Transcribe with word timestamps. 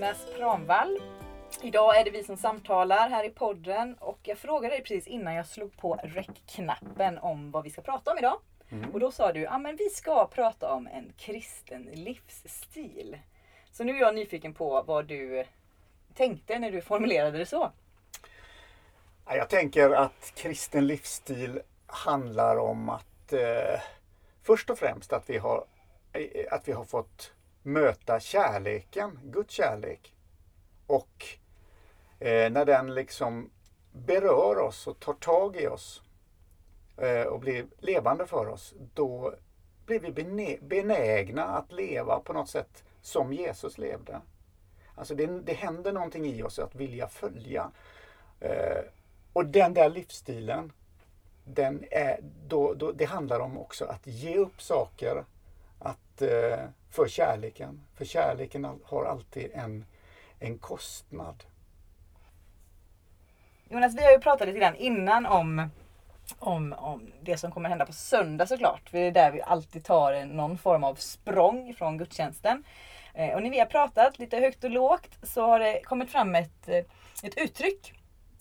Jonas 0.00 0.26
Pramvall. 0.36 0.98
Idag 1.62 1.98
är 1.98 2.04
det 2.04 2.10
vi 2.10 2.24
som 2.24 2.36
samtalar 2.36 3.08
här 3.08 3.24
i 3.24 3.30
podden 3.30 3.94
och 3.94 4.18
jag 4.22 4.38
frågade 4.38 4.74
dig 4.74 4.82
precis 4.82 5.06
innan 5.06 5.34
jag 5.34 5.46
slog 5.46 5.76
på 5.76 6.00
räckknappen 6.02 7.18
om 7.18 7.50
vad 7.50 7.64
vi 7.64 7.70
ska 7.70 7.82
prata 7.82 8.10
om 8.10 8.18
idag. 8.18 8.40
Mm. 8.70 8.90
Och 8.90 9.00
då 9.00 9.10
sa 9.10 9.32
du, 9.32 9.40
ja 9.40 9.58
men 9.58 9.76
vi 9.76 9.90
ska 9.90 10.26
prata 10.26 10.72
om 10.72 10.86
en 10.86 11.12
kristen 11.18 11.82
livsstil. 11.82 13.18
Så 13.72 13.84
nu 13.84 13.96
är 13.96 14.00
jag 14.00 14.14
nyfiken 14.14 14.54
på 14.54 14.82
vad 14.82 15.06
du 15.06 15.44
tänkte 16.14 16.58
när 16.58 16.70
du 16.70 16.80
formulerade 16.80 17.38
det 17.38 17.46
så. 17.46 17.70
Ja, 19.26 19.36
Jag 19.36 19.48
tänker 19.48 19.90
att 19.90 20.32
kristen 20.34 20.86
livsstil 20.86 21.60
handlar 21.86 22.56
om 22.56 22.88
att 22.88 23.32
eh, 23.32 23.80
först 24.42 24.70
och 24.70 24.78
främst 24.78 25.12
att 25.12 25.30
vi 25.30 25.38
har, 25.38 25.64
eh, 26.12 26.52
att 26.52 26.68
vi 26.68 26.72
har 26.72 26.84
fått 26.84 27.32
möta 27.62 28.20
kärleken, 28.20 29.18
Guds 29.22 29.54
kärlek. 29.54 30.14
Och 30.86 31.24
eh, 32.18 32.52
när 32.52 32.64
den 32.64 32.94
liksom 32.94 33.50
berör 33.92 34.58
oss 34.58 34.86
och 34.86 35.00
tar 35.00 35.12
tag 35.12 35.56
i 35.56 35.66
oss 35.66 36.02
eh, 36.96 37.22
och 37.22 37.40
blir 37.40 37.66
levande 37.78 38.26
för 38.26 38.48
oss, 38.48 38.74
då 38.94 39.34
blir 39.86 40.00
vi 40.00 40.58
benägna 40.62 41.44
att 41.44 41.72
leva 41.72 42.20
på 42.20 42.32
något 42.32 42.48
sätt 42.48 42.84
som 43.02 43.32
Jesus 43.32 43.78
levde. 43.78 44.20
Alltså 44.94 45.14
det, 45.14 45.26
det 45.26 45.52
händer 45.52 45.92
någonting 45.92 46.26
i 46.26 46.42
oss 46.42 46.58
att 46.58 46.74
vilja 46.74 47.08
följa. 47.08 47.70
Eh, 48.40 48.82
och 49.32 49.46
den 49.46 49.74
där 49.74 49.90
livsstilen, 49.90 50.72
den 51.44 51.84
är, 51.90 52.20
då, 52.46 52.74
då, 52.74 52.92
det 52.92 53.04
handlar 53.04 53.40
om 53.40 53.58
också 53.58 53.84
att 53.84 54.06
ge 54.06 54.36
upp 54.36 54.62
saker 54.62 55.24
att, 55.78 56.22
eh, 56.22 56.64
för 56.90 57.08
kärleken. 57.08 57.80
För 57.94 58.04
kärleken 58.04 58.80
har 58.84 59.04
alltid 59.04 59.50
en, 59.54 59.84
en 60.38 60.58
kostnad. 60.58 61.44
Jonas, 63.68 63.94
vi 63.94 64.04
har 64.04 64.12
ju 64.12 64.18
pratat 64.18 64.48
lite 64.48 64.58
grann 64.58 64.76
innan 64.76 65.26
om, 65.26 65.70
om, 66.38 66.72
om 66.72 67.12
det 67.22 67.36
som 67.36 67.52
kommer 67.52 67.68
hända 67.68 67.86
på 67.86 67.92
söndag 67.92 68.46
såklart. 68.46 68.88
För 68.88 68.98
det 68.98 69.04
är 69.04 69.12
där 69.12 69.30
vi 69.32 69.42
alltid 69.42 69.84
tar 69.84 70.24
någon 70.24 70.58
form 70.58 70.84
av 70.84 70.94
språng 70.94 71.74
från 71.78 71.98
gudstjänsten. 71.98 72.64
Eh, 73.14 73.34
och 73.34 73.42
när 73.42 73.50
vi 73.50 73.58
har 73.58 73.66
pratat 73.66 74.18
lite 74.18 74.36
högt 74.36 74.64
och 74.64 74.70
lågt 74.70 75.18
så 75.22 75.46
har 75.46 75.58
det 75.58 75.82
kommit 75.84 76.10
fram 76.10 76.34
ett, 76.34 76.68
eh, 76.68 76.84
ett 77.22 77.36
uttryck 77.36 77.94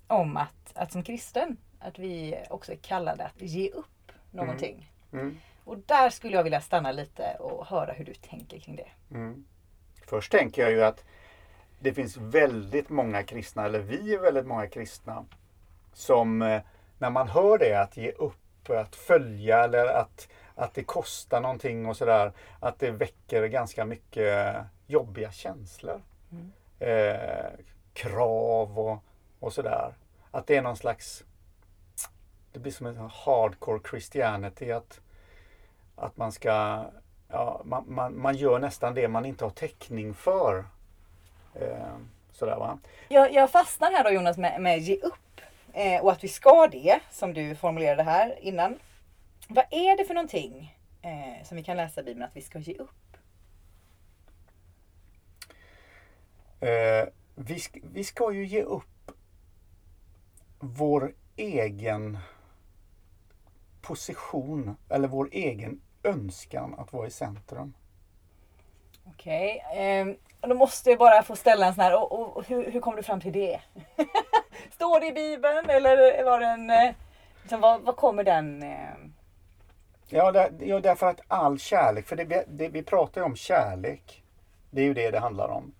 om 0.07 0.37
att, 0.37 0.71
att 0.73 0.91
som 0.91 1.03
kristen, 1.03 1.57
att 1.79 1.99
vi 1.99 2.39
också 2.49 2.71
är 2.71 2.75
kallade 2.75 3.25
att 3.25 3.41
ge 3.41 3.69
upp 3.69 4.11
någonting. 4.31 4.91
Mm. 5.13 5.37
Och 5.69 5.77
där 5.85 6.09
skulle 6.09 6.35
jag 6.35 6.43
vilja 6.43 6.61
stanna 6.61 6.91
lite 6.91 7.35
och 7.39 7.65
höra 7.65 7.93
hur 7.93 8.05
du 8.05 8.13
tänker 8.13 8.59
kring 8.59 8.75
det. 8.75 9.15
Mm. 9.15 9.45
Först 10.07 10.31
tänker 10.31 10.61
jag 10.61 10.71
ju 10.71 10.83
att 10.83 11.03
det 11.79 11.93
finns 11.93 12.17
väldigt 12.17 12.89
många 12.89 13.23
kristna, 13.23 13.65
eller 13.65 13.79
vi 13.79 14.13
är 14.13 14.19
väldigt 14.19 14.45
många 14.45 14.67
kristna, 14.67 15.25
som 15.93 16.41
eh, 16.41 16.61
när 16.97 17.09
man 17.09 17.27
hör 17.27 17.57
det, 17.57 17.81
att 17.81 17.97
ge 17.97 18.11
upp, 18.11 18.69
att 18.69 18.95
följa 18.95 19.63
eller 19.63 19.85
att, 19.85 20.27
att 20.55 20.73
det 20.73 20.83
kostar 20.83 21.41
någonting 21.41 21.85
och 21.85 21.97
sådär, 21.97 22.31
att 22.59 22.79
det 22.79 22.91
väcker 22.91 23.47
ganska 23.47 23.85
mycket 23.85 24.55
jobbiga 24.87 25.31
känslor. 25.31 26.01
Mm. 26.31 26.51
Eh, 26.79 27.49
krav 27.93 28.79
och, 28.79 29.03
och 29.39 29.53
sådär. 29.53 29.93
Att 30.31 30.47
det 30.47 30.55
är 30.55 30.61
någon 30.61 30.77
slags, 30.77 31.23
det 32.51 32.59
blir 32.59 32.71
som 32.71 32.85
en 32.85 32.97
hardcore 32.97 33.79
Christianity, 33.89 34.71
att, 34.71 35.01
att 35.99 36.17
man 36.17 36.31
ska 36.31 36.85
ja, 37.27 37.61
man, 37.65 37.83
man, 37.87 38.19
man 38.19 38.35
gör 38.35 38.59
nästan 38.59 38.93
det 38.93 39.07
man 39.07 39.25
inte 39.25 39.45
har 39.45 39.51
täckning 39.51 40.13
för. 40.13 40.65
Eh, 41.55 41.95
sådär 42.31 42.57
va. 42.57 42.79
Jag, 43.07 43.33
jag 43.33 43.51
fastnar 43.51 43.91
här 43.91 44.03
då 44.03 44.09
Jonas 44.09 44.37
med, 44.37 44.61
med 44.61 44.79
ge 44.79 44.95
upp. 44.95 45.41
Eh, 45.73 46.01
och 46.01 46.11
att 46.11 46.23
vi 46.23 46.27
ska 46.27 46.67
det, 46.67 46.99
som 47.11 47.33
du 47.33 47.55
formulerade 47.55 48.03
här 48.03 48.39
innan. 48.41 48.79
Vad 49.47 49.65
är 49.71 49.97
det 49.97 50.05
för 50.05 50.13
någonting 50.13 50.77
eh, 51.01 51.45
som 51.45 51.57
vi 51.57 51.63
kan 51.63 51.77
läsa 51.77 52.01
i 52.01 52.03
Bibeln 52.03 52.23
att 52.23 52.35
vi 52.35 52.41
ska 52.41 52.59
ge 52.59 52.75
upp? 52.75 53.17
Eh, 56.59 57.07
vi, 57.35 57.59
sk, 57.59 57.77
vi 57.93 58.03
ska 58.03 58.31
ju 58.31 58.45
ge 58.45 58.63
upp 58.63 59.11
vår 60.59 61.13
egen 61.35 62.17
position 63.81 64.77
eller 64.89 65.07
vår 65.07 65.29
egen 65.31 65.81
önskan 66.03 66.75
att 66.77 66.93
vara 66.93 67.07
i 67.07 67.11
centrum. 67.11 67.73
Okej, 69.07 69.63
ehm, 69.73 70.15
och 70.41 70.49
då 70.49 70.55
måste 70.55 70.89
jag 70.89 70.99
bara 70.99 71.23
få 71.23 71.35
ställa 71.35 71.65
en 71.67 71.73
sån 71.75 71.83
här, 71.83 71.95
och, 72.01 72.11
och, 72.19 72.37
och 72.37 72.47
hur, 72.47 72.71
hur 72.71 72.79
kom 72.81 72.95
du 72.95 73.03
fram 73.03 73.21
till 73.21 73.33
det? 73.33 73.59
Står 74.73 74.99
det 74.99 75.07
i 75.07 75.11
Bibeln 75.11 75.69
eller 75.69 76.23
var 76.23 76.39
det 76.39 76.45
en, 76.45 76.69
eh, 76.69 76.95
liksom, 77.41 77.61
vad, 77.61 77.81
vad 77.81 77.95
kommer 77.95 78.23
den? 78.23 78.63
Eh, 78.63 78.89
Ja, 80.11 80.31
där, 80.31 80.51
ja, 80.59 80.79
därför 80.79 81.07
att 81.09 81.21
all 81.27 81.59
kärlek, 81.59 82.07
för 82.07 82.15
det, 82.15 82.25
vi- 82.25 82.43
det, 82.47 82.67
vi 82.69 82.83
pratar 82.83 83.21
ju 83.21 83.25
om 83.25 83.35
kärlek. 83.35 84.23
Det 84.71 84.81
är 84.81 84.85
ju 84.85 84.93
det 84.93 85.11
det 85.11 85.19
handlar 85.19 85.47
om. 85.47 85.73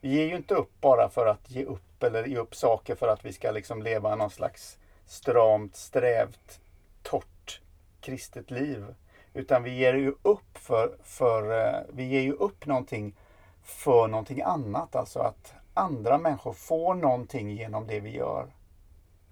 Vi 0.00 0.08
ger 0.08 0.26
ju 0.26 0.36
inte 0.36 0.54
upp 0.54 0.80
bara 0.80 1.08
för 1.08 1.26
att 1.26 1.50
ge 1.50 1.64
upp 1.64 2.02
eller 2.02 2.24
ge 2.24 2.36
upp 2.36 2.54
saker 2.54 2.94
för 2.94 3.08
att 3.08 3.24
vi 3.24 3.32
ska 3.32 3.50
liksom 3.50 3.82
leva 3.82 4.14
någon 4.16 4.30
slags 4.30 4.78
stramt, 5.06 5.76
strävt, 5.76 6.60
torrt 7.02 7.60
kristet 8.00 8.50
liv. 8.50 8.86
Utan 9.34 9.62
vi 9.62 9.70
ger 9.70 9.94
ju 9.94 10.14
upp 10.22 10.58
för, 10.58 10.96
för 11.02 11.66
eh, 11.66 11.80
vi 11.92 12.04
ger 12.04 12.20
ju 12.20 12.32
upp 12.32 12.66
någonting 12.66 13.14
för 13.62 14.08
någonting 14.08 14.42
annat. 14.42 14.96
Alltså 14.96 15.18
att 15.18 15.54
andra 15.74 16.18
människor 16.18 16.52
får 16.52 16.94
någonting 16.94 17.50
genom 17.50 17.86
det 17.86 18.00
vi 18.00 18.16
gör. 18.16 18.46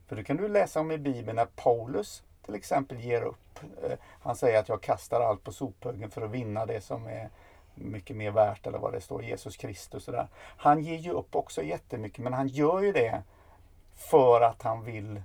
För 0.06 0.16
det 0.16 0.24
kan 0.24 0.36
du 0.36 0.48
läsa 0.48 0.80
om 0.80 0.90
i 0.90 0.98
Bibeln 0.98 1.36
när 1.36 1.46
Paulus 1.46 2.22
till 2.44 2.54
exempel 2.54 3.00
ger 3.00 3.22
upp. 3.22 3.58
Eh, 3.82 3.98
han 4.22 4.36
säger 4.36 4.58
att 4.58 4.68
jag 4.68 4.82
kastar 4.82 5.20
allt 5.20 5.44
på 5.44 5.52
sophögen 5.52 6.10
för 6.10 6.22
att 6.22 6.30
vinna 6.30 6.66
det 6.66 6.80
som 6.80 7.06
är 7.06 7.30
mycket 7.74 8.16
mer 8.16 8.30
värt 8.30 8.66
eller 8.66 8.78
vad 8.78 8.92
det 8.92 9.00
står, 9.00 9.24
Jesus 9.24 9.56
Kristus. 9.56 10.08
och 10.08 10.14
där. 10.14 10.28
Han 10.56 10.82
ger 10.82 10.98
ju 10.98 11.10
upp 11.10 11.34
också 11.36 11.62
jättemycket 11.62 12.18
men 12.18 12.32
han 12.32 12.48
gör 12.48 12.82
ju 12.82 12.92
det 12.92 13.22
för 13.94 14.40
att 14.40 14.62
han 14.62 14.84
vill 14.84 15.22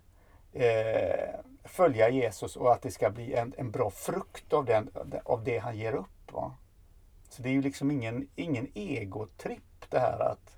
eh, 0.57 1.39
följa 1.63 2.09
Jesus 2.09 2.55
och 2.55 2.73
att 2.73 2.81
det 2.81 2.91
ska 2.91 3.09
bli 3.09 3.33
en, 3.33 3.53
en 3.57 3.71
bra 3.71 3.89
frukt 3.89 4.53
av, 4.53 4.65
den, 4.65 4.89
av 5.23 5.43
det 5.43 5.57
han 5.57 5.77
ger 5.77 5.93
upp. 5.93 6.31
Va? 6.31 6.55
Så 7.29 7.41
det 7.41 7.49
är 7.49 7.53
ju 7.53 7.61
liksom 7.61 7.91
ingen, 7.91 8.27
ingen 8.35 8.67
egotripp 8.73 9.89
det 9.89 9.99
här 9.99 10.19
att, 10.19 10.57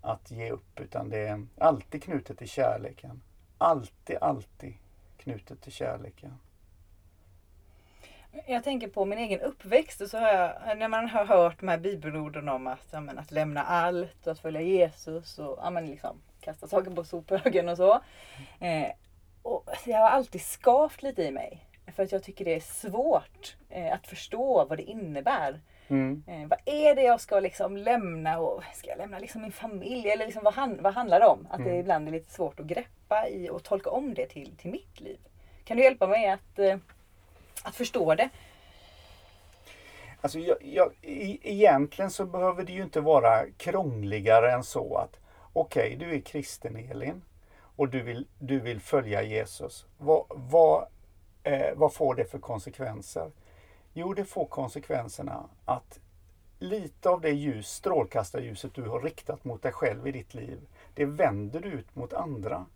att 0.00 0.30
ge 0.30 0.50
upp 0.50 0.80
utan 0.80 1.08
det 1.10 1.18
är 1.18 1.46
alltid 1.58 2.02
knutet 2.02 2.38
till 2.38 2.48
kärleken. 2.48 3.22
Alltid, 3.58 4.16
alltid 4.20 4.74
knutet 5.16 5.60
till 5.60 5.72
kärleken. 5.72 6.38
Jag 8.46 8.64
tänker 8.64 8.88
på 8.88 9.04
min 9.04 9.18
egen 9.18 9.40
uppväxt 9.40 10.00
och 10.00 10.10
så 10.10 10.18
har 10.18 10.28
jag, 10.28 10.78
när 10.78 10.88
man 10.88 11.08
har 11.08 11.24
hört 11.24 11.60
de 11.60 11.68
här 11.68 11.78
bibelorden 11.78 12.48
om 12.48 12.66
att, 12.66 12.88
ja, 12.90 13.00
men, 13.00 13.18
att 13.18 13.30
lämna 13.30 13.62
allt 13.62 14.26
och 14.26 14.32
att 14.32 14.38
följa 14.38 14.60
Jesus 14.60 15.38
och 15.38 15.58
ja, 15.62 15.70
men, 15.70 15.86
liksom, 15.86 16.16
kasta 16.40 16.66
saker 16.68 16.90
på 16.90 17.04
sophögen 17.04 17.68
och 17.68 17.76
så. 17.76 17.92
Eh, 18.60 18.88
och 19.42 19.64
det 19.84 19.92
har 19.92 20.08
alltid 20.08 20.40
skavt 20.42 21.02
lite 21.02 21.22
i 21.22 21.30
mig. 21.30 21.64
För 21.96 22.02
att 22.02 22.12
jag 22.12 22.22
tycker 22.22 22.44
det 22.44 22.54
är 22.54 22.60
svårt 22.60 23.56
eh, 23.68 23.92
att 23.92 24.06
förstå 24.06 24.64
vad 24.64 24.78
det 24.78 24.82
innebär. 24.82 25.60
Mm. 25.88 26.22
Eh, 26.26 26.48
vad 26.48 26.58
är 26.64 26.94
det 26.94 27.02
jag 27.02 27.20
ska 27.20 27.40
liksom 27.40 27.76
lämna? 27.76 28.38
Och 28.38 28.62
ska 28.74 28.88
jag 28.88 28.98
lämna 28.98 29.18
liksom 29.18 29.42
min 29.42 29.52
familj? 29.52 30.08
Eller 30.10 30.24
liksom 30.26 30.44
vad, 30.44 30.54
han, 30.54 30.82
vad 30.82 30.94
handlar 30.94 31.20
det 31.20 31.26
om? 31.26 31.46
Att 31.50 31.58
det 31.58 31.64
Mm. 31.64 31.80
ibland 31.80 32.08
är 32.08 32.12
lite 32.12 32.32
svårt 32.32 32.60
att 32.60 32.66
greppa 32.66 33.28
i 33.28 33.50
och 33.50 33.62
tolka 33.64 33.90
om 33.90 34.14
det 34.14 34.26
till, 34.26 34.56
till 34.56 34.70
mitt 34.70 35.00
liv. 35.00 35.18
Kan 35.64 35.76
du 35.76 35.82
hjälpa 35.82 36.06
mig 36.06 36.28
att, 36.28 36.58
eh, 36.58 36.76
att 37.62 37.74
förstå 37.74 38.14
det? 38.14 38.28
Alltså, 40.20 40.38
jag, 40.38 40.56
jag, 40.62 40.92
e- 41.02 41.38
egentligen 41.42 42.10
så 42.10 42.24
behöver 42.24 42.62
det 42.64 42.72
ju 42.72 42.82
inte 42.82 43.00
vara 43.00 43.44
krångligare 43.56 44.52
än 44.52 44.64
så 44.64 44.96
att 44.96 45.20
okej, 45.60 45.96
du 45.96 46.14
är 46.14 46.20
kristen 46.20 46.76
Elin 46.76 47.22
och 47.60 47.88
du 47.88 48.02
vill, 48.02 48.26
du 48.38 48.60
vill 48.60 48.80
följa 48.80 49.22
Jesus. 49.22 49.86
Vad, 49.98 50.24
vad, 50.28 50.86
eh, 51.42 51.74
vad 51.76 51.92
får 51.92 52.14
det 52.14 52.24
för 52.24 52.38
konsekvenser? 52.38 53.30
Jo, 53.92 54.14
det 54.14 54.24
får 54.24 54.46
konsekvenserna 54.46 55.48
att 55.64 56.00
lite 56.58 57.08
av 57.08 57.20
det 57.20 57.30
ljus, 57.30 57.68
strålkastarljuset 57.68 58.74
du 58.74 58.82
har 58.82 59.00
riktat 59.00 59.44
mot 59.44 59.62
dig 59.62 59.72
själv 59.72 60.06
i 60.06 60.12
ditt 60.12 60.34
liv, 60.34 60.60
det 60.94 61.04
vänder 61.04 61.60
du 61.60 61.68
ut 61.68 61.96
mot 61.96 62.12
andra. 62.12 62.66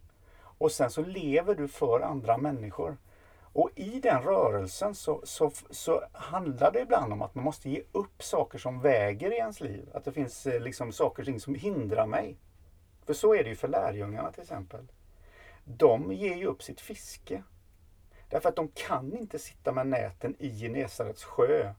Och 0.59 0.73
sen 0.73 0.91
så 0.91 1.03
lever 1.03 1.55
du 1.55 1.69
för 1.69 2.01
andra 2.01 2.39
människor. 2.39 2.97
Och 3.53 3.71
i 3.75 4.01
den 4.01 4.23
rörelsen 4.23 4.95
så, 4.95 5.21
så, 5.25 5.51
så 5.71 6.03
handlar 6.13 6.73
det 6.73 6.81
ibland 6.81 7.13
om 7.13 7.23
att 7.23 7.35
man 7.35 7.45
måste 7.45 7.71
ge 7.71 7.83
upp 7.93 8.23
saker 8.23 8.59
som 8.59 8.81
väger 8.81 9.33
i 9.33 9.37
ens 9.37 9.61
liv. 9.61 9.89
Att 9.95 10.05
det 10.05 10.13
finns 10.13 10.47
eh, 10.47 10.61
liksom 10.61 10.93
saker 10.93 11.23
och 11.23 11.27
ting 11.27 11.41
som 11.41 11.55
hindrar 11.55 12.07
mig. 12.07 12.37
För 13.07 13.15
så 13.15 13.35
är 13.35 13.45
det 13.45 13.51
ju 13.51 13.57
för 13.57 13.69
lärjungarna 13.69 14.33
till 14.33 14.43
exempel. 14.43 14.87
De 15.65 16.13
ger 16.13 16.37
ju 16.37 16.47
upp 16.47 16.63
sitt 16.63 16.81
fiske. 16.81 17.43
Därför 18.29 18.49
att 18.49 18.57
de 18.57 18.69
kan 18.69 19.17
inte 19.17 19.39
sitta 19.39 19.73
med 19.73 19.87
näten 19.87 20.37
i 20.39 20.61
Genesarets 20.61 21.25
sjö 21.25 21.75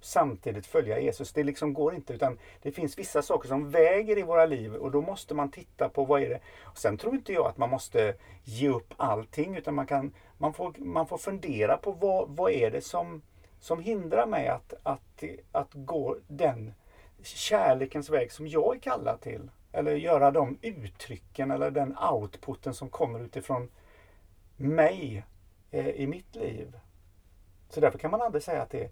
samtidigt 0.00 0.66
följa 0.66 1.00
Jesus. 1.00 1.32
Det 1.32 1.44
liksom 1.44 1.74
går 1.74 1.94
inte 1.94 2.12
utan 2.12 2.38
det 2.62 2.72
finns 2.72 2.98
vissa 2.98 3.22
saker 3.22 3.48
som 3.48 3.70
väger 3.70 4.18
i 4.18 4.22
våra 4.22 4.46
liv 4.46 4.74
och 4.74 4.90
då 4.90 5.00
måste 5.00 5.34
man 5.34 5.50
titta 5.50 5.88
på 5.88 6.04
vad 6.04 6.22
är 6.22 6.28
det. 6.28 6.40
Och 6.62 6.78
sen 6.78 6.96
tror 6.96 7.14
inte 7.14 7.32
jag 7.32 7.46
att 7.46 7.58
man 7.58 7.70
måste 7.70 8.14
ge 8.44 8.68
upp 8.68 8.94
allting 8.96 9.56
utan 9.56 9.74
man, 9.74 9.86
kan, 9.86 10.14
man, 10.38 10.54
får, 10.54 10.74
man 10.78 11.06
får 11.06 11.18
fundera 11.18 11.76
på 11.76 11.92
vad, 11.92 12.28
vad 12.28 12.52
är 12.52 12.70
det 12.70 12.80
som, 12.80 13.22
som 13.60 13.80
hindrar 13.80 14.26
mig 14.26 14.48
att, 14.48 14.74
att, 14.82 15.24
att 15.52 15.70
gå 15.72 16.16
den 16.28 16.74
kärlekens 17.22 18.10
väg 18.10 18.32
som 18.32 18.48
jag 18.48 18.76
är 18.76 18.80
kallad 18.80 19.20
till. 19.20 19.50
Eller 19.72 19.94
göra 19.94 20.30
de 20.30 20.58
uttrycken 20.62 21.50
eller 21.50 21.70
den 21.70 21.98
outputen 21.98 22.74
som 22.74 22.88
kommer 22.88 23.20
utifrån 23.20 23.68
mig 24.56 25.24
eh, 25.70 25.88
i 25.88 26.06
mitt 26.06 26.36
liv. 26.36 26.78
Så 27.68 27.80
därför 27.80 27.98
kan 27.98 28.10
man 28.10 28.22
aldrig 28.22 28.42
säga 28.42 28.62
att 28.62 28.70
det 28.70 28.84
är 28.84 28.90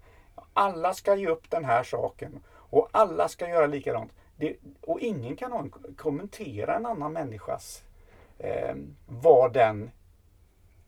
alla 0.53 0.93
ska 0.93 1.15
ge 1.15 1.27
upp 1.27 1.49
den 1.49 1.65
här 1.65 1.83
saken 1.83 2.43
och 2.49 2.89
alla 2.91 3.27
ska 3.27 3.49
göra 3.49 3.67
likadant. 3.67 4.11
Det, 4.35 4.55
och 4.81 4.99
ingen 4.99 5.35
kan 5.35 5.69
kommentera 5.97 6.75
en 6.75 6.85
annan 6.85 7.13
människas 7.13 7.83
eh, 8.39 8.75
vad 9.07 9.53
den, 9.53 9.91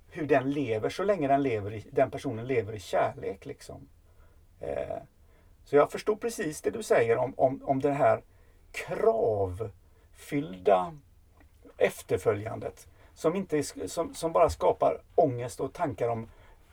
hur 0.10 0.28
den 0.28 0.52
lever 0.52 0.90
så 0.90 1.04
länge 1.04 1.28
den, 1.28 1.44
lever 1.44 1.74
i, 1.74 1.86
den 1.92 2.12
personen 2.12 2.48
lever 2.48 2.74
i 2.74 2.80
kärlek. 2.80 3.46
Liksom. 3.46 3.88
Eh, 4.60 4.98
så 5.64 5.76
jag 5.76 5.92
förstår 5.92 6.16
precis 6.16 6.62
det 6.62 6.72
du 6.72 6.84
säger 6.84 7.18
om, 7.18 7.34
om, 7.38 7.62
om 7.64 7.80
det 7.80 7.92
här 7.92 8.22
krav 8.72 9.70
fyllda 10.14 10.98
efterföljandet 11.78 12.88
som, 13.14 13.36
inte, 13.36 13.64
som, 13.64 14.16
som 14.16 14.32
bara 14.32 14.50
skapar 14.50 15.02
ångest 15.16 15.60
och 15.60 15.74
tankar 15.74 16.10
om 16.10 16.28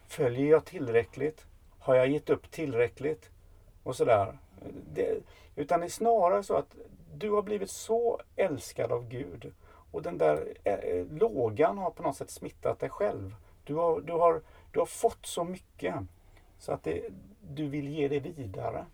följer 0.09 0.51
jag 0.51 0.65
tillräckligt? 0.65 1.47
Har 1.79 1.95
jag 1.95 2.09
gett 2.09 2.31
upp 2.31 2.51
tillräckligt? 2.51 3.31
Och 3.83 3.97
sådär. 3.97 4.39
Det, 4.95 5.19
utan 5.57 5.81
det 5.81 5.87
är 5.87 5.91
snarare 5.91 6.43
så 6.43 6.55
att 6.55 6.77
du 7.15 7.31
har 7.31 7.43
blivit 7.43 7.71
så 7.71 8.21
älskad 8.37 8.93
av 8.93 9.09
Gud 9.09 9.53
och 9.93 10.03
den 10.03 10.19
där 10.19 10.55
eh, 10.65 10.75
eh 10.75 11.07
lågan 11.07 11.79
har 11.79 11.91
på 11.91 12.03
något 12.03 12.17
sätt 12.17 12.31
smittat 12.31 12.79
dig 12.79 12.91
själv. 12.91 13.35
Du 13.65 13.75
har, 13.75 14.01
du 14.01 14.13
har, 14.13 14.43
du 14.73 14.79
har 14.79 14.87
fått 14.87 15.27
så 15.27 15.45
mycket 15.45 15.95
så 16.59 16.73
att 16.73 16.85
det, 16.85 17.03
du 17.41 17.69
vill 17.69 17.89
ge 17.89 18.09
det 18.09 18.21
vidare. 18.21 18.87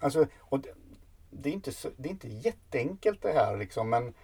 Alltså, 0.00 0.26
och 0.38 0.60
det, 0.60 0.68
det, 1.40 1.48
är 1.48 1.52
inte 1.52 1.72
så, 1.72 1.90
det 1.96 2.08
är 2.08 2.10
inte 2.10 2.28
jätteenkelt 2.28 3.22
det 3.22 3.32
här 3.32 3.56
liksom 3.56 3.90
men 3.90 4.14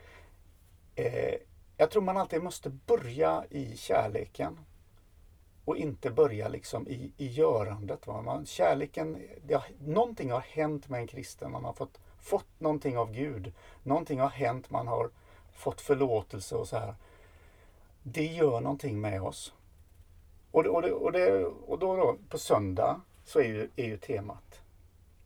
eh, 0.95 1.35
jag 1.77 1.91
tror 1.91 2.03
man 2.03 2.17
alltid 2.17 2.43
måste 2.43 2.71
börja 2.71 3.45
i 3.51 3.77
kärleken 3.77 4.59
och 5.65 5.77
inte 5.77 6.11
börja 6.11 6.49
liksom 6.49 6.89
i, 6.89 7.13
i 7.17 7.27
görandet. 7.27 8.07
Va? 8.07 8.23
Man, 8.23 8.47
kärleken, 8.47 9.23
det 9.47 9.55
har, 9.55 9.65
någonting 9.81 10.31
har 10.31 10.41
hänt 10.41 10.89
med 10.89 11.01
en 11.01 11.07
kristen. 11.07 11.53
Man 11.53 11.65
har 11.65 11.73
fått, 11.73 12.01
fått 12.19 12.61
någonting 12.61 12.99
av 12.99 13.13
Gud. 13.13 13.53
Någonting 13.83 14.21
har 14.21 14.29
hänt, 14.29 14.71
man 14.71 14.89
har 14.89 15.11
fått 15.53 15.81
förlåtelse 15.81 16.55
och 16.57 16.69
så 16.69 16.77
här. 16.77 16.95
Det 18.03 18.27
gör 18.27 18.61
någonting 18.61 19.01
med 19.01 19.23
oss. 19.23 19.55
Och, 20.51 20.67
och, 20.67 20.83
det, 20.83 20.93
och, 20.93 21.13
det, 21.13 21.45
och 21.45 21.79
då, 21.79 21.97
då, 21.97 22.17
på 22.29 22.39
söndag 22.39 23.01
så 23.25 23.39
är 23.39 23.45
ju, 23.45 23.71
är 23.77 23.87
ju 23.87 23.97
temat 23.97 24.61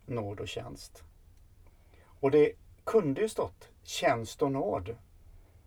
nåd 0.07 0.41
och 0.41 0.49
tjänst. 0.49 1.03
Och 2.21 2.31
det 2.31 2.53
kunde 2.85 3.21
ju 3.21 3.29
stått 3.29 3.69
tjänst 3.83 4.43
och 4.43 4.53
nåd. 4.53 4.97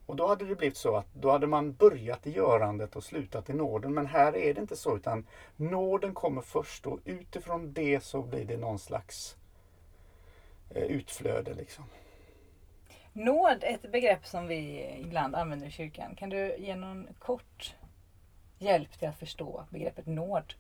Och 0.05 0.15
då 0.15 0.27
hade 0.27 0.45
det 0.45 0.55
blivit 0.55 0.77
så 0.77 0.95
att 0.95 1.13
då 1.13 1.31
hade 1.31 1.47
man 1.47 1.73
börjat 1.73 2.27
i 2.27 2.31
görandet 2.31 2.95
och 2.95 3.03
slutat 3.03 3.49
i 3.49 3.53
nåden. 3.53 3.93
Men 3.93 4.05
här 4.05 4.35
är 4.35 4.53
det 4.53 4.61
inte 4.61 4.75
så 4.75 4.95
utan 4.95 5.27
nåden 5.55 6.13
kommer 6.13 6.41
först 6.41 6.87
och 6.87 6.99
utifrån 7.05 7.73
det 7.73 8.03
så 8.03 8.21
blir 8.21 8.45
det 8.45 8.57
någon 8.57 8.79
slags 8.79 9.35
eh, 10.69 10.83
utflöde. 10.83 11.53
Liksom. 11.53 11.83
Nåd 13.13 13.63
är 13.63 13.73
ett 13.73 13.91
begrepp 13.91 14.25
som 14.25 14.47
vi 14.47 14.89
ibland 14.99 15.35
använder 15.35 15.67
i 15.67 15.71
kyrkan. 15.71 16.15
Kan 16.15 16.29
du 16.29 16.55
ge 16.57 16.75
någon 16.75 17.07
kort 17.19 17.75
hjälp 18.57 18.99
till 18.99 19.07
att 19.07 19.19
förstå 19.19 19.63
begreppet 19.69 20.05
nåd? 20.05 20.53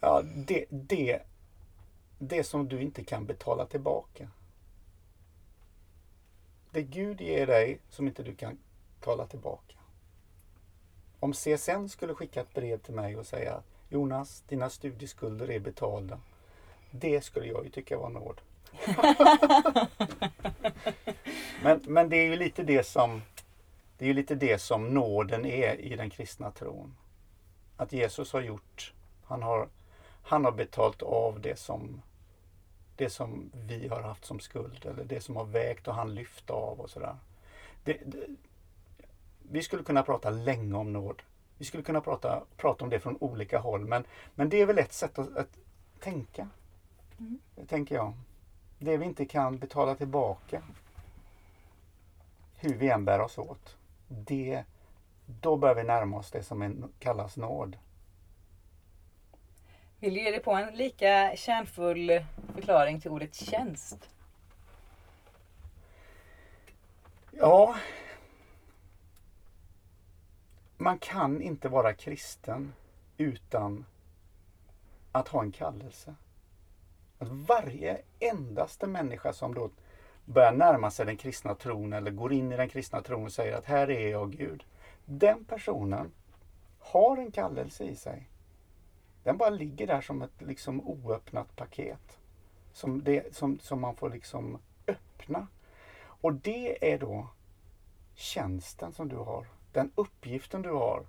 Ja, 0.00 0.22
det, 0.22 0.64
det, 0.68 1.20
det 2.28 2.44
som 2.44 2.68
du 2.68 2.80
inte 2.80 3.04
kan 3.04 3.26
betala 3.26 3.66
tillbaka. 3.66 4.28
Det 6.70 6.82
Gud 6.82 7.20
ger 7.20 7.46
dig 7.46 7.78
som 7.90 8.06
inte 8.06 8.22
du 8.22 8.34
kan 8.34 8.58
tala 9.00 9.26
tillbaka. 9.26 9.74
Om 11.20 11.32
CSN 11.32 11.88
skulle 11.88 12.14
skicka 12.14 12.40
ett 12.40 12.54
brev 12.54 12.78
till 12.78 12.94
mig 12.94 13.16
och 13.16 13.26
säga 13.26 13.62
Jonas, 13.88 14.42
dina 14.48 14.70
studieskulder 14.70 15.50
är 15.50 15.60
betalda. 15.60 16.20
Det 16.90 17.20
skulle 17.20 17.46
jag 17.46 17.64
ju 17.64 17.70
tycka 17.70 17.98
var 17.98 18.10
nåd. 18.10 18.40
men, 21.62 21.80
men 21.84 22.08
det 22.08 22.16
är 22.16 22.24
ju 22.24 22.36
lite 22.36 22.62
det 22.62 22.86
som 22.86 23.22
det 23.98 24.04
är 24.04 24.06
ju 24.06 24.14
lite 24.14 24.34
det 24.34 24.58
som 24.58 24.94
nåden 24.94 25.46
är 25.46 25.80
i 25.80 25.96
den 25.96 26.10
kristna 26.10 26.50
tron. 26.50 26.96
Att 27.76 27.92
Jesus 27.92 28.32
har 28.32 28.40
gjort, 28.40 28.92
han 29.24 29.42
har, 29.42 29.68
han 30.22 30.44
har 30.44 30.52
betalt 30.52 31.02
av 31.02 31.40
det 31.40 31.58
som 31.58 32.02
det 32.96 33.10
som 33.10 33.50
vi 33.54 33.88
har 33.88 34.02
haft 34.02 34.24
som 34.24 34.40
skuld 34.40 34.86
eller 34.86 35.04
det 35.04 35.20
som 35.20 35.36
har 35.36 35.44
vägt 35.44 35.88
och 35.88 35.94
han 35.94 36.14
lyft 36.14 36.50
av 36.50 36.80
och 36.80 36.90
sådär. 36.90 37.16
Det, 37.84 37.92
det, 38.06 38.26
vi 39.42 39.62
skulle 39.62 39.82
kunna 39.82 40.02
prata 40.02 40.30
länge 40.30 40.74
om 40.74 40.92
nåd. 40.92 41.22
Vi 41.58 41.64
skulle 41.64 41.82
kunna 41.82 42.00
prata, 42.00 42.42
prata 42.56 42.84
om 42.84 42.90
det 42.90 43.00
från 43.00 43.16
olika 43.20 43.58
håll 43.58 43.84
men, 43.84 44.04
men 44.34 44.48
det 44.48 44.60
är 44.60 44.66
väl 44.66 44.78
ett 44.78 44.92
sätt 44.92 45.18
att, 45.18 45.36
att 45.36 45.58
tänka. 46.00 46.48
Mm. 47.18 47.38
tänker 47.66 47.94
jag. 47.94 48.12
Det 48.78 48.96
vi 48.96 49.04
inte 49.04 49.24
kan 49.26 49.58
betala 49.58 49.94
tillbaka. 49.94 50.62
Hur 52.56 52.74
vi 52.74 52.90
än 52.90 53.04
bär 53.04 53.20
oss 53.20 53.38
åt. 53.38 53.76
Det, 54.08 54.64
då 55.26 55.56
börjar 55.56 55.74
vi 55.74 55.82
närma 55.82 56.18
oss 56.18 56.30
det 56.30 56.42
som 56.42 56.62
är, 56.62 56.74
kallas 56.98 57.36
nåd. 57.36 57.76
Vill 60.04 60.14
du 60.14 60.20
ge 60.20 60.30
dig 60.30 60.40
på 60.40 60.52
en 60.52 60.74
lika 60.74 61.36
kärnfull 61.36 62.24
förklaring 62.54 63.00
till 63.00 63.10
ordet 63.10 63.34
tjänst? 63.34 64.10
Ja. 67.30 67.76
Man 70.76 70.98
kan 70.98 71.42
inte 71.42 71.68
vara 71.68 71.94
kristen 71.94 72.72
utan 73.16 73.84
att 75.12 75.28
ha 75.28 75.42
en 75.42 75.52
kallelse. 75.52 76.14
Att 77.18 77.28
varje 77.28 78.02
endaste 78.20 78.86
människa 78.86 79.32
som 79.32 79.54
då 79.54 79.70
börjar 80.24 80.52
närma 80.52 80.90
sig 80.90 81.06
den 81.06 81.16
kristna 81.16 81.54
tron 81.54 81.92
eller 81.92 82.10
går 82.10 82.32
in 82.32 82.52
i 82.52 82.56
den 82.56 82.68
kristna 82.68 83.02
tron 83.02 83.24
och 83.24 83.32
säger 83.32 83.56
att 83.56 83.64
här 83.64 83.90
är 83.90 84.08
jag 84.08 84.32
Gud. 84.32 84.64
Den 85.04 85.44
personen 85.44 86.12
har 86.78 87.16
en 87.16 87.32
kallelse 87.32 87.84
i 87.84 87.96
sig. 87.96 88.28
Den 89.24 89.36
bara 89.36 89.50
ligger 89.50 89.86
där 89.86 90.00
som 90.00 90.22
ett 90.22 90.42
liksom 90.42 90.80
oöppnat 90.80 91.56
paket. 91.56 92.18
Som, 92.72 93.04
det, 93.04 93.36
som, 93.36 93.58
som 93.58 93.80
man 93.80 93.96
får 93.96 94.10
liksom 94.10 94.58
öppna. 94.86 95.46
Och 96.02 96.34
det 96.34 96.92
är 96.92 96.98
då 96.98 97.28
tjänsten 98.14 98.92
som 98.92 99.08
du 99.08 99.16
har. 99.16 99.46
Den 99.72 99.92
uppgiften 99.94 100.62
du 100.62 100.70
har. 100.70 101.06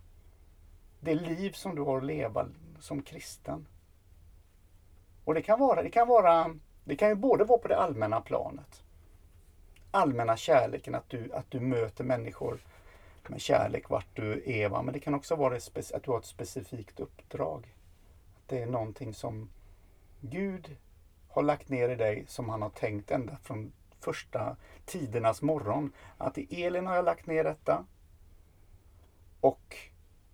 Det 1.00 1.16
liv 1.16 1.52
som 1.52 1.76
du 1.76 1.82
har 1.82 1.98
att 1.98 2.04
leva 2.04 2.48
som 2.80 3.02
kristen. 3.02 3.68
Och 5.26 5.34
det 5.34 5.42
kan 5.42 5.60
vara, 5.60 5.84
det 5.84 5.90
kan 5.90 6.08
vara, 6.08 6.56
det 6.84 6.96
kan 6.96 7.10
ju 7.10 7.16
både 7.16 7.44
vara 7.44 7.60
på 7.60 7.68
det 7.68 7.78
allmänna 7.78 8.22
planet. 8.22 8.84
Allmänna 9.92 10.38
kärleken, 10.38 10.96
att 10.96 11.10
du, 11.10 11.34
att 11.34 11.52
du 11.52 11.60
möter 11.60 12.04
människor 12.04 12.60
med 13.28 13.42
kärlek 13.42 13.90
vart 13.90 14.16
du 14.16 14.44
är. 14.46 14.70
Va? 14.70 14.82
Men 14.82 14.94
det 14.94 15.00
kan 15.00 15.16
också 15.16 15.36
vara 15.36 15.56
att 15.56 16.04
du 16.04 16.12
har 16.12 16.20
ett 16.20 16.26
specifikt 16.26 17.00
uppdrag 17.00 17.76
det 18.48 18.62
är 18.62 18.66
någonting 18.66 19.14
som 19.14 19.50
Gud 20.22 20.78
har 21.28 21.44
lagt 21.44 21.70
ner 21.70 21.90
i 21.90 21.96
dig 21.96 22.26
som 22.28 22.50
han 22.50 22.62
har 22.62 22.70
tänkt 22.70 23.12
ända 23.12 23.38
från 23.44 23.72
första 24.00 24.56
tidernas 24.86 25.42
morgon. 25.42 25.92
Att 26.18 26.38
i 26.38 26.64
Elin 26.64 26.88
har 26.88 26.96
jag 26.96 27.06
lagt 27.06 27.28
ner 27.28 27.44
detta. 27.44 27.86
Och 29.42 29.78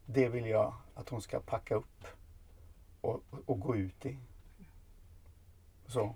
det 0.05 0.29
vill 0.29 0.45
jag 0.45 0.73
att 0.95 1.09
hon 1.09 1.21
ska 1.21 1.39
packa 1.39 1.75
upp 1.75 2.07
och, 3.01 3.23
och 3.45 3.59
gå 3.59 3.75
ut 3.75 4.05
i. 4.05 4.17
Så. 5.87 6.15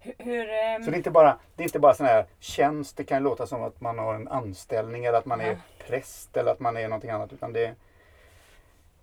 Hur, 0.00 0.48
um... 0.76 0.84
Så 0.84 0.90
det 0.90 0.94
är 0.94 0.96
inte 0.96 1.10
bara, 1.10 1.38
det 1.56 1.62
är 1.62 1.64
inte 1.66 1.78
bara 1.78 1.94
sån 1.94 2.06
här 2.06 2.26
tjänst. 2.38 2.96
Det 2.96 3.04
kan 3.04 3.22
låta 3.22 3.46
som 3.46 3.62
att 3.62 3.80
man 3.80 3.98
har 3.98 4.14
en 4.14 4.28
anställning 4.28 5.04
eller 5.04 5.18
att 5.18 5.26
man 5.26 5.40
är 5.40 5.58
präst 5.86 6.36
eller 6.36 6.52
att 6.52 6.60
man 6.60 6.76
är 6.76 6.88
någonting 6.88 7.10
annat. 7.10 7.32
Utan 7.32 7.52
det, 7.52 7.74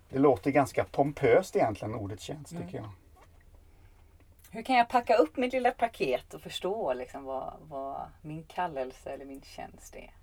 det 0.08 0.18
låter 0.18 0.50
ganska 0.50 0.84
pompöst 0.84 1.56
egentligen 1.56 1.94
ordet 1.94 2.20
tjänst 2.20 2.52
mm. 2.52 2.64
tycker 2.64 2.78
jag. 2.78 2.90
Hur 4.50 4.62
kan 4.62 4.76
jag 4.76 4.88
packa 4.88 5.16
upp 5.16 5.36
mitt 5.36 5.52
lilla 5.52 5.70
paket 5.70 6.34
och 6.34 6.40
förstå 6.40 6.92
liksom 6.92 7.24
vad, 7.24 7.54
vad 7.68 8.00
min 8.22 8.44
kallelse 8.44 9.10
eller 9.10 9.24
min 9.24 9.42
tjänst 9.42 9.96
är? 9.96 10.14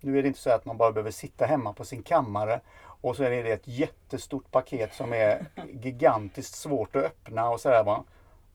Nu 0.00 0.18
är 0.18 0.22
det 0.22 0.28
inte 0.28 0.40
så 0.40 0.50
att 0.50 0.64
man 0.64 0.76
bara 0.76 0.92
behöver 0.92 1.10
sitta 1.10 1.46
hemma 1.46 1.72
på 1.72 1.84
sin 1.84 2.02
kammare 2.02 2.60
och 2.76 3.16
så 3.16 3.22
är 3.22 3.30
det 3.30 3.52
ett 3.52 3.68
jättestort 3.68 4.50
paket 4.50 4.94
som 4.94 5.12
är 5.12 5.46
gigantiskt 5.82 6.54
svårt 6.54 6.96
att 6.96 7.04
öppna 7.04 7.50
och 7.50 7.60
sådär. 7.60 7.84
Va? 7.84 8.04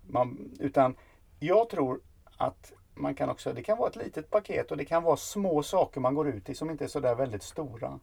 Man, 0.07 0.51
utan 0.59 0.95
jag 1.39 1.69
tror 1.69 2.01
att 2.37 2.73
man 2.93 3.15
kan 3.15 3.29
också, 3.29 3.53
det 3.53 3.63
kan 3.63 3.77
vara 3.77 3.89
ett 3.89 3.95
litet 3.95 4.29
paket 4.29 4.71
och 4.71 4.77
det 4.77 4.85
kan 4.85 5.03
vara 5.03 5.17
små 5.17 5.63
saker 5.63 6.01
man 6.01 6.15
går 6.15 6.27
ut 6.27 6.49
i 6.49 6.55
som 6.55 6.69
inte 6.69 6.83
är 6.83 6.87
sådär 6.87 7.15
väldigt 7.15 7.43
stora. 7.43 7.99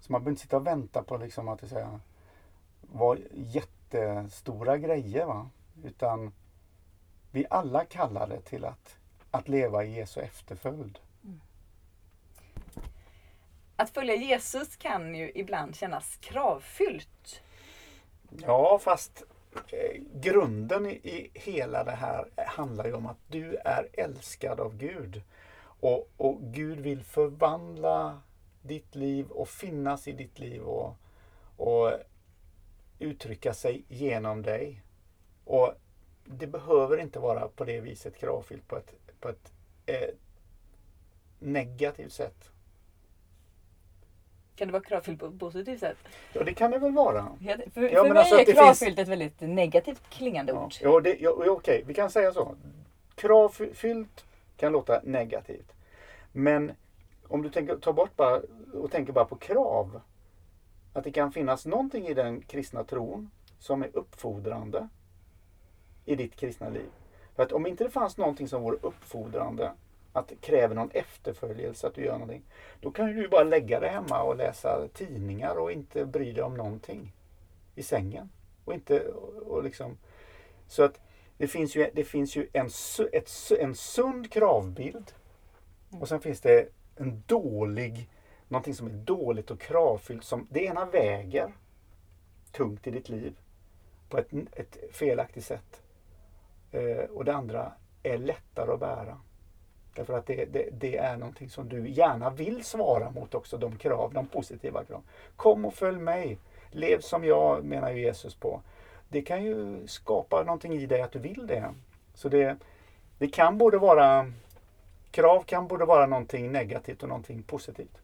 Så 0.00 0.12
man 0.12 0.20
behöver 0.20 0.30
inte 0.30 0.42
sitta 0.42 0.56
och 0.56 0.66
vänta 0.66 1.02
på 1.02 1.16
liksom 1.16 1.48
att 1.48 1.60
det 1.60 1.68
ska 1.68 1.98
vara 2.80 3.18
jättestora 3.32 4.78
grejer. 4.78 5.26
Va? 5.26 5.50
Utan 5.84 6.32
vi 7.30 7.46
alla 7.50 7.84
kallade 7.84 8.40
till 8.40 8.64
att, 8.64 8.96
att 9.30 9.48
leva 9.48 9.84
i 9.84 9.94
Jesu 9.94 10.20
efterföljd. 10.20 10.98
Att 13.76 13.90
följa 13.90 14.14
Jesus 14.14 14.76
kan 14.76 15.14
ju 15.14 15.32
ibland 15.34 15.76
kännas 15.76 16.16
kravfyllt. 16.20 17.42
Ja, 18.30 18.78
fast 18.78 19.22
eh, 19.54 20.02
grunden 20.14 20.86
i, 20.86 20.90
i 20.90 21.30
hela 21.34 21.84
det 21.84 21.90
här 21.90 22.28
handlar 22.36 22.84
ju 22.84 22.92
om 22.92 23.06
att 23.06 23.20
du 23.28 23.56
är 23.56 23.88
älskad 23.92 24.60
av 24.60 24.76
Gud. 24.76 25.22
Och, 25.80 26.10
och 26.16 26.40
Gud 26.42 26.80
vill 26.80 27.04
förvandla 27.04 28.20
ditt 28.62 28.94
liv 28.94 29.26
och 29.30 29.48
finnas 29.48 30.08
i 30.08 30.12
ditt 30.12 30.38
liv 30.38 30.62
och, 30.62 30.96
och 31.56 31.92
uttrycka 32.98 33.54
sig 33.54 33.84
genom 33.88 34.42
dig. 34.42 34.82
Och 35.44 35.74
det 36.24 36.46
behöver 36.46 36.98
inte 36.98 37.18
vara 37.18 37.48
på 37.48 37.64
det 37.64 37.80
viset 37.80 38.16
kravfyllt 38.16 38.68
på 38.68 38.76
ett, 38.76 38.94
på 39.20 39.28
ett 39.28 39.52
eh, 39.86 40.08
negativt 41.38 42.12
sätt. 42.12 42.50
Kan 44.56 44.68
det 44.68 44.72
vara 44.72 44.82
kravfyllt 44.82 45.20
på 45.20 45.26
ett 45.26 45.38
positivt 45.38 45.80
sätt? 45.80 45.96
Ja, 46.32 46.44
det 46.44 46.54
kan 46.54 46.70
det 46.70 46.78
väl 46.78 46.92
vara. 46.92 47.38
Ja, 47.40 47.56
för 47.74 47.82
Ja, 47.82 47.88
för 47.90 48.02
men 48.02 48.12
mig 48.12 48.18
alltså 48.20 48.36
är 48.36 48.44
kravfyllt 48.54 48.98
ett 48.98 49.08
väldigt 49.08 49.40
negativt 49.40 50.02
klingande 50.10 50.52
Ja, 50.52 50.64
ord. 50.64 50.74
ja, 50.80 51.00
det, 51.00 51.16
ja, 51.20 51.42
ja, 51.46 51.52
okej, 51.52 51.84
vi 51.86 51.94
kan 51.94 52.10
säga 52.10 52.32
så. 52.32 52.54
Kravfyllt 53.14 54.24
kan 54.56 54.72
låta 54.72 55.00
negativt. 55.04 55.72
Men 56.32 56.72
om 57.30 57.42
du 57.42 57.50
tänker, 57.50 57.76
tar 57.76 57.92
bort 57.92 58.16
bara 58.16 58.42
och 58.74 58.90
tänker 58.90 59.12
bara 59.12 59.24
på 59.24 59.36
krav. 59.36 60.00
Att 60.92 61.04
det 61.04 61.12
kan 61.12 61.32
finnas 61.32 61.66
någonting 61.66 62.06
i 62.06 62.14
den 62.14 62.42
kristna 62.42 62.84
tron 62.84 63.30
som 63.58 63.82
är 63.82 63.90
uppfordrande 63.96 64.88
i 66.04 66.16
ditt 66.16 66.36
kristna 66.36 66.68
liv. 66.68 66.90
För 67.36 67.42
att 67.42 67.52
om 67.52 67.66
inte 67.66 67.84
det 67.84 67.90
fanns 67.90 68.16
någonting 68.16 68.48
som 68.48 68.62
vore 68.62 68.76
uppfordrande, 68.82 69.72
att 70.12 70.28
det 70.28 70.36
kräver 70.36 70.74
någon 70.74 70.90
efterföljelse, 70.90 71.86
att 71.86 71.94
du 71.94 72.04
gör 72.04 72.12
någonting. 72.12 72.42
Då 72.80 72.90
kan 72.90 73.08
ju 73.08 73.14
du 73.14 73.28
bara 73.28 73.44
lägga 73.44 73.80
dig 73.80 73.90
hemma 73.90 74.22
och 74.22 74.36
läsa 74.36 74.88
tidningar 74.94 75.54
och 75.54 75.72
inte 75.72 76.06
bry 76.06 76.32
dig 76.32 76.42
om 76.42 76.54
någonting 76.54 77.12
i 77.74 77.82
sängen. 77.82 78.30
Och 78.64 78.74
inte, 78.74 79.00
och, 79.00 79.34
och 79.34 79.64
liksom, 79.64 79.98
så 80.66 80.82
att 80.82 81.00
det 81.36 81.48
finns 81.48 81.76
ju, 81.76 81.90
det 81.94 82.04
finns 82.04 82.36
ju 82.36 82.48
en, 82.52 82.70
ett, 83.12 83.30
en 83.58 83.74
sund 83.74 84.32
kravbild 84.32 85.12
och 86.00 86.08
sen 86.08 86.20
finns 86.20 86.40
det 86.40 86.68
en 87.00 87.22
dålig, 87.26 88.08
någonting 88.48 88.74
som 88.74 88.86
är 88.86 88.90
dåligt 88.90 89.50
och 89.50 89.60
kravfyllt. 89.60 90.24
Som, 90.24 90.46
det 90.50 90.64
ena 90.64 90.84
väger 90.84 91.52
tungt 92.52 92.86
i 92.86 92.90
ditt 92.90 93.08
liv 93.08 93.38
på 94.08 94.18
ett, 94.18 94.28
ett 94.52 94.76
felaktigt 94.92 95.44
sätt. 95.44 95.82
Eh, 96.72 97.10
och 97.10 97.24
det 97.24 97.34
andra 97.34 97.72
är 98.02 98.18
lättare 98.18 98.72
att 98.72 98.80
bära. 98.80 99.20
Därför 99.94 100.18
att 100.18 100.26
det, 100.26 100.44
det, 100.44 100.68
det 100.72 100.96
är 100.96 101.16
någonting 101.16 101.50
som 101.50 101.68
du 101.68 101.88
gärna 101.88 102.30
vill 102.30 102.64
svara 102.64 103.10
mot 103.10 103.34
också, 103.34 103.58
de 103.58 103.76
krav, 103.76 104.12
de 104.12 104.26
positiva 104.26 104.84
krav. 104.84 105.02
Kom 105.36 105.64
och 105.64 105.74
följ 105.74 105.98
mig. 105.98 106.38
Lev 106.70 107.00
som 107.00 107.24
jag, 107.24 107.64
menar 107.64 107.90
ju 107.90 108.00
Jesus 108.00 108.34
på. 108.34 108.60
Det 109.08 109.22
kan 109.22 109.44
ju 109.44 109.86
skapa 109.86 110.42
någonting 110.42 110.74
i 110.74 110.86
dig 110.86 111.02
att 111.02 111.12
du 111.12 111.18
vill 111.18 111.46
det. 111.46 111.74
Så 112.14 112.28
det, 112.28 112.56
det 113.18 113.28
kan 113.28 113.58
både 113.58 113.78
vara 113.78 114.32
Krav 115.10 115.42
kan 115.42 115.66
både 115.68 115.84
vara 115.84 116.06
någonting 116.06 116.52
negativt 116.52 117.02
och 117.02 117.08
någonting 117.08 117.42
positivt. 117.42 117.98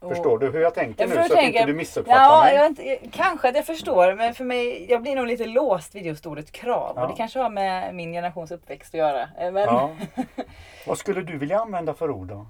Och- 0.00 0.10
Förstår 0.10 0.38
du 0.38 0.50
hur 0.50 0.60
jag 0.60 0.74
tänker 0.74 1.00
Jag 1.02 1.08
nu 1.08 1.14
så 1.14 1.20
att 1.20 1.28
tänker- 1.30 1.46
inte 1.60 1.64
du 1.72 1.74
missuppfattar 1.76 2.22
Ja, 2.22 2.40
mig? 2.44 2.54
jag 2.54 2.66
inte, 2.66 2.98
kanske 3.12 3.48
att 3.48 3.56
jag 3.56 3.66
förstår 3.66 4.14
men 4.14 4.34
för 4.34 4.44
mig, 4.44 4.90
jag 4.90 5.02
blir 5.02 5.16
nog 5.16 5.26
lite 5.26 5.46
låst 5.46 5.94
vid 5.94 6.06
just 6.06 6.26
ordet 6.26 6.52
krav. 6.52 6.92
Ja. 6.96 7.02
Och 7.02 7.08
det 7.08 7.16
kanske 7.16 7.38
har 7.38 7.50
med 7.50 7.94
min 7.94 8.12
generations 8.12 8.50
uppväxt 8.50 8.94
att 8.94 8.98
göra. 8.98 9.22
Eh, 9.22 9.52
Men, 9.52 9.62
Ja. 9.62 9.90
Vad 10.86 10.98
skulle 10.98 11.22
du 11.22 11.38
vilja 11.38 11.60
använda 11.60 11.94
för 11.94 12.10
ord 12.10 12.26
då? 12.26 12.46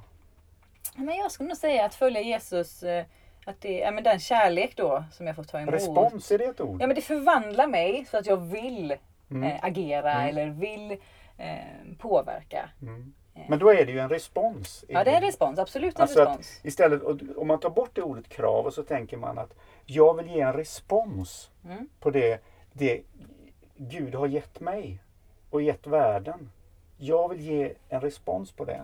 men 0.97 1.16
jag 1.16 1.30
skulle 1.33 1.49
nog 1.49 1.56
säga 1.59 1.85
att 1.85 1.94
följa 1.94 2.21
Jesus, 2.21 2.83
eh, 2.83 3.04
att 3.47 3.61
det 3.61 3.83
är 3.83 3.92
men 3.92 4.04
den 4.04 4.21
kärlek 4.21 4.76
då 4.76 5.04
som 5.12 5.26
jag 5.26 5.37
får 5.37 5.44
ta 5.44 5.59
emot. 5.61 5.75
Respons, 5.75 6.30
är 6.30 6.38
det 6.38 6.44
ett 6.44 6.61
ord? 6.61 6.83
Ja 6.83 6.87
men 6.87 6.97
det 6.97 7.02
förvandlar 7.02 7.66
mig 7.66 8.04
så 8.11 8.16
att 8.18 8.26
jag 8.26 8.37
vill 8.37 8.97
Mm. 9.30 9.42
eh, 9.50 9.59
agera 9.64 10.12
Mm. 10.14 10.28
eller 10.28 10.47
vill 10.47 10.90
eh, 11.38 11.47
påverka. 11.99 12.68
Mm. 12.83 13.14
Men 13.48 13.58
då 13.58 13.72
är 13.72 13.86
det 13.86 13.92
ju 13.92 13.98
en 13.98 14.08
respons. 14.08 14.84
Ja 14.88 15.04
det 15.04 15.10
är 15.10 15.14
en 15.16 15.22
respons, 15.22 15.58
absolut 15.58 15.96
en 15.96 16.02
Alltså 16.02 16.20
respons. 16.20 16.60
istället, 16.62 17.02
om 17.36 17.48
man 17.48 17.60
tar 17.60 17.70
bort 17.70 17.90
det 17.92 18.02
ordet 18.02 18.28
krav 18.28 18.66
och 18.66 18.74
så 18.74 18.82
tänker 18.82 19.16
man 19.16 19.38
att 19.38 19.54
jag 19.86 20.14
vill 20.16 20.26
ge 20.26 20.40
en 20.40 20.52
respons 20.52 21.50
Mm. 21.64 21.88
på 22.00 22.10
det, 22.10 22.40
det 22.72 23.02
Gud 23.76 24.14
har 24.14 24.26
gett 24.26 24.60
mig 24.60 24.98
och 25.50 25.62
gett 25.62 25.86
världen. 25.86 26.50
Jag 26.98 27.28
vill 27.28 27.40
ge 27.40 27.72
en 27.88 28.00
respons 28.00 28.52
på 28.52 28.64
det. 28.64 28.82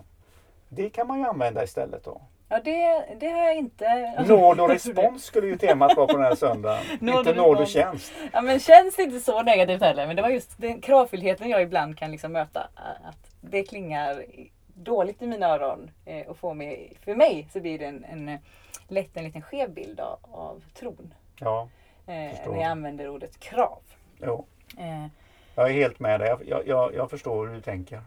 Det 0.68 0.90
kan 0.90 1.06
man 1.06 1.18
ju 1.18 1.24
använda 1.26 1.64
istället 1.64 2.04
då. 2.04 2.20
Ja 2.48 2.60
det, 2.64 3.04
det 3.20 3.28
har 3.28 3.44
jag 3.44 3.56
inte. 3.56 4.14
Nåd 4.28 4.60
och 4.60 4.68
respons 4.70 5.24
skulle 5.24 5.46
ju 5.46 5.56
temat 5.58 5.96
vara 5.96 6.06
på 6.06 6.12
den 6.12 6.22
här 6.22 6.34
söndagen. 6.34 6.84
Nåd 7.00 7.18
inte 7.26 7.34
nåd 7.34 7.60
och 7.60 7.66
tjänst. 7.68 8.12
Ja 8.32 8.40
men 8.42 8.60
känns 8.60 8.98
inte 8.98 9.20
så 9.20 9.42
negativt 9.42 9.82
heller. 9.82 10.06
Men 10.06 10.16
det 10.16 10.22
var 10.22 10.28
just 10.28 10.50
den 10.58 10.80
kravfyllheten 10.80 11.48
jag 11.48 11.62
ibland 11.62 11.98
kan 11.98 12.10
liksom 12.10 12.32
möta. 12.32 12.68
Att 13.04 13.29
det 13.40 13.62
klingar 13.62 14.24
dåligt 14.74 15.22
i 15.22 15.26
mina 15.26 15.46
öron. 15.46 15.90
eh, 16.04 16.26
Och 16.26 16.36
får 16.38 16.54
mig, 16.54 16.96
för 17.04 17.14
mig 17.14 17.48
så 17.52 17.60
blir 17.60 17.78
det 17.78 17.84
en, 17.86 18.04
en 18.04 18.28
eh, 18.28 18.40
lätt 18.88 19.16
en 19.16 19.24
liten 19.24 19.42
skev 19.42 19.70
bild 19.70 20.00
av, 20.00 20.18
av 20.32 20.64
tron. 20.74 21.14
Ja, 21.40 21.68
Eh, 22.06 22.14
när 22.50 22.54
jag 22.54 22.62
använder 22.62 23.08
ordet 23.08 23.40
krav. 23.40 23.82
jo. 24.22 24.46
Eh, 24.78 25.06
Jag 25.54 25.68
är 25.70 25.72
helt 25.74 26.00
med 26.00 26.20
dig. 26.20 26.36
Jag, 26.46 26.66
jag, 26.66 26.94
jag, 26.94 27.10
förstår 27.10 27.46
hur 27.46 27.54
du 27.54 27.60
tänker. 27.60 28.02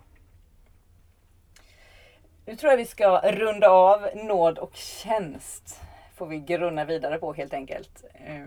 nu 2.45 2.55
tror 2.55 2.71
jag 2.71 2.77
vi 2.77 2.85
ska 2.85 3.31
runda 3.31 3.69
av 3.69 4.07
nåd 4.15 4.57
och 4.57 4.75
tjänst. 4.75 5.81
Får 6.15 6.25
vi 6.27 6.39
grunna 6.39 6.85
vidare 6.85 7.17
på 7.17 7.33
helt 7.33 7.53
enkelt. 7.53 8.03
Eh, 8.13 8.45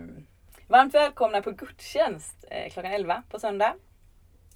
varmt 0.67 0.93
välkomna 0.93 1.41
på 1.41 1.51
gudstjänst 1.51 2.45
eh, 2.49 2.69
klockan 2.71 2.91
11 2.91 3.23
på 3.29 3.39
söndag. 3.39 3.73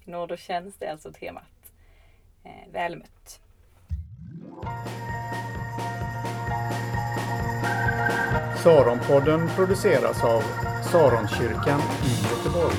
Nåd 0.04 0.32
och 0.32 0.38
tjänst 0.38 0.82
är 0.82 0.90
alltså 0.90 1.12
temat. 1.12 1.61
Eh, 2.44 2.72
väl 2.72 2.96
mött. 2.96 3.40
Saronpodden 8.62 9.48
produceras 9.56 10.24
av 10.24 10.42
Saronkyrkan 10.82 11.80
i 11.80 12.22
Göteborg. 12.30 12.76